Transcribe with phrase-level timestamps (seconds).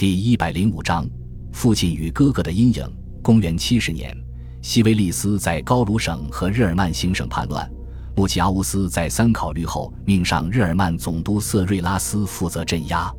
[0.00, 1.06] 第一百零五章，
[1.52, 2.90] 父亲与哥哥的阴影。
[3.22, 4.16] 公元七十年，
[4.62, 7.70] 西维利斯在高卢省和日耳曼行省叛乱。
[8.16, 13.12] 穆奇阿乌斯再三考虑后，命上日耳曼总督瑟瑞拉斯负责镇压。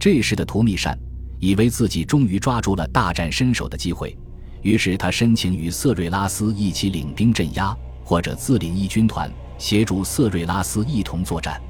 [0.00, 0.98] 这时的图密善
[1.38, 4.18] 以为自己终于抓住了大展身手的机会，
[4.62, 7.72] 于是他申请与瑟瑞拉斯一起领兵镇压，
[8.02, 11.62] 或者自领一军团协助瑟瑞拉斯一同作战。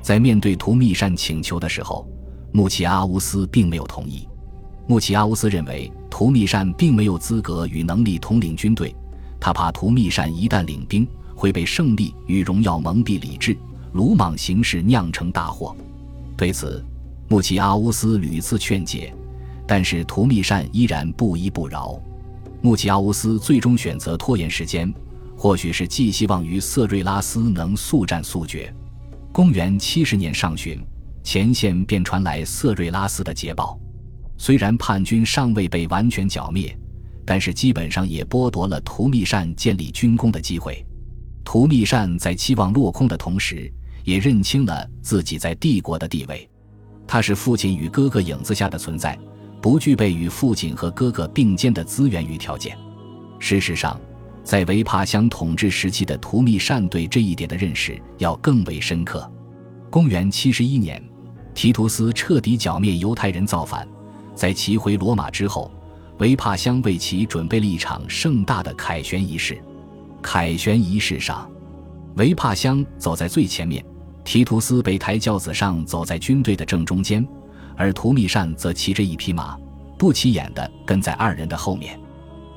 [0.00, 2.08] 在面对图密善请求的时候，
[2.56, 4.26] 穆奇阿乌斯并没有同意。
[4.86, 8.96] 穆奇阿乌斯认为图密善并没有资格与能力统领军队，
[9.38, 13.54] 他怕图密善一旦领兵会被胜利与荣耀蒙蔽理智，
[13.92, 15.76] 鲁莽行事酿成大祸。
[16.34, 16.82] 对此，
[17.28, 19.12] 穆奇阿乌斯屡次劝解，
[19.66, 22.00] 但是图密善依然不依不饶。
[22.62, 24.90] 穆奇阿乌斯最终选择拖延时间，
[25.36, 28.74] 或许是寄希望于瑟瑞拉斯能速战速决。
[29.30, 30.82] 公元七十年上旬。
[31.26, 33.76] 前线便传来瑟瑞拉斯的捷报，
[34.38, 36.72] 虽然叛军尚未被完全剿灭，
[37.24, 40.86] 但是基本上也剥夺了图密善建立军功的机会。
[41.44, 43.68] 图密善在期望落空的同时，
[44.04, 46.48] 也认清了自己在帝国的地位。
[47.08, 49.18] 他是父亲与哥哥影子下的存在，
[49.60, 52.78] 不具备与父亲和哥哥并肩的资源与条件。
[53.40, 54.00] 事实上，
[54.44, 59.28] 在维帕乡统治时期的图密善对这一点的认识要更为深刻。
[59.90, 61.02] 公元七十一年。
[61.56, 63.88] 提图斯彻底剿灭犹太人造反，
[64.34, 65.72] 在骑回罗马之后，
[66.18, 69.58] 维帕乡为其准备了一场盛大的凯旋仪式。
[70.20, 71.50] 凯旋仪式上，
[72.16, 73.82] 维帕乡走在最前面，
[74.22, 77.26] 提图斯被抬轿子上走在军队的正中间，
[77.74, 79.56] 而图密善则骑着一匹马，
[79.96, 81.98] 不起眼的跟在二人的后面。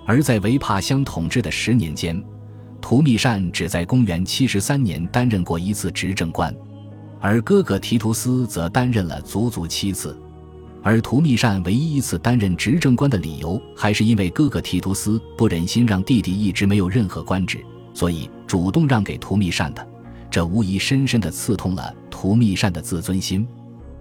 [0.05, 2.22] 而在维帕乡统治的十年间，
[2.81, 6.53] 图密善只在公元七十三年担任过一次执政官。
[7.22, 10.17] 而哥哥提图斯则担任了足足七次，
[10.81, 17.59] 而图密善唯一一次担任执政官的理由，还是因为哥哥提图斯不忍心让弟弟一直没有任何官职，
[17.94, 19.86] 所以主动让给图密善的。
[20.32, 23.45] 这无疑深深地刺痛了图密善的自尊心，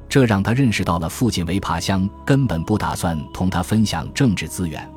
[0.09, 4.89] 这让他认识到了父亲维帕乡根本不打算同他分享政治资源，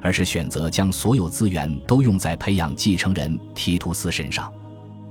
[0.00, 4.52] 而是选择将所有资源都用在培养继承人提图斯身上。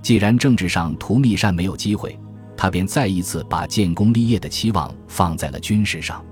[0.02, 2.18] 既然政治上图密善没有机会，
[2.56, 6.24] 他便再一次把建功立业的期望放在了军事上。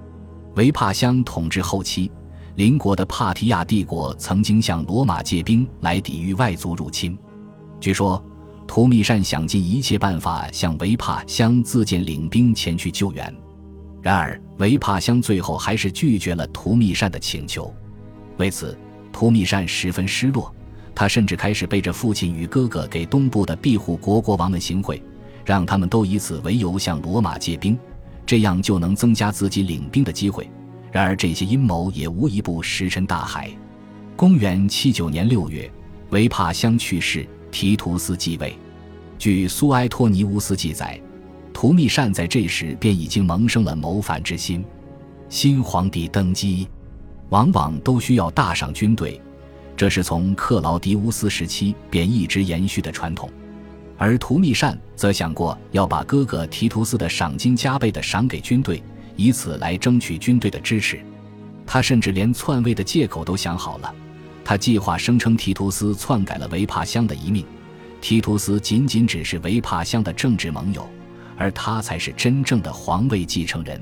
[0.56, 2.12] 维帕乡统治后期，
[2.56, 7.18] 邻国的帕提亚帝国曾经向罗马借兵来抵御外族入侵。
[7.80, 8.24] 据说，
[8.68, 13.34] 图密善想尽一切办法向维帕乡自荐领兵前去救援，
[14.02, 17.74] 然而维帕乡最后还是拒绝了图密善的请求。
[18.38, 18.78] 为此，
[19.12, 20.54] 图密善十分失落，
[20.94, 25.02] 他甚至开始背着父亲与哥哥给东部的庇护国国王们行贿。
[25.46, 27.78] 让他们都以此为由向罗马借兵，
[28.26, 30.50] 这样就能增加自己领兵的机会。
[30.92, 33.50] 然而，这些阴谋也无一不石沉大海。
[34.16, 35.72] 公元七九年六月，
[36.10, 38.56] 维帕乡去世，提图斯继位。
[39.18, 41.00] 据苏埃托尼乌斯记载，
[41.54, 44.64] 图密善在这时便已经萌生了谋反之心。
[45.30, 46.68] 新皇帝登基，
[47.30, 49.22] 往往都需要大赏军队，
[49.78, 53.30] 这是从克劳迪乌斯时期便一直延续的传统。
[54.02, 58.82] 而图密善则想过要把哥哥提图斯的赏金加倍的赏给军队，
[59.16, 61.00] 以此来争取军队的支持。
[61.68, 63.94] 他甚至连篡位的借口都想好了。
[64.44, 67.46] 他计划声称提图斯篡改了维帕乡的遗命，
[68.02, 70.90] 提图斯仅仅只是维帕乡的政治盟友，
[71.38, 73.80] 而他才是真正的皇位继承人。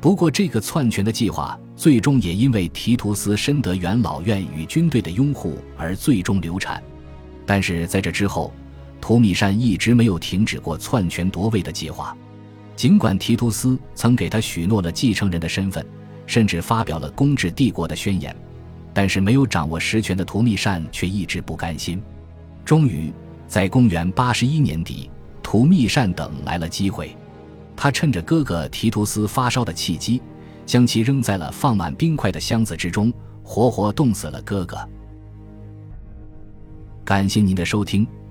[0.00, 6.80] 不过，这个篡权的计划最终也因为提图斯深得元老院与军队的拥护而最终流产。
[7.44, 8.54] 但是在这之后，
[9.00, 12.16] 图米善一直没有停止过篡权夺位的计划，
[12.76, 15.84] 尽管提图斯曾给他许诺了继承人的身份，
[16.26, 18.34] 甚至发表了公治帝国的宣言，
[18.92, 22.00] 但是没有掌握实权的图密善却一直不甘心。
[22.64, 23.12] 终于，
[23.48, 25.10] 在公元八十一年底，
[25.42, 27.16] 图密善等来了机会，
[27.74, 30.22] 他趁着哥哥提图斯发烧的契机，
[30.66, 34.76] 将其扔在了放满冰块的箱子之中，活活冻死了哥哥。
[37.04, 38.06] 感谢您的收听。